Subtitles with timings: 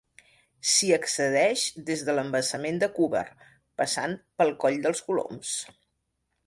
[0.69, 3.25] S'hi accedeix des de l'embassament de Cúber,
[3.83, 5.55] passant pel Coll dels Coloms.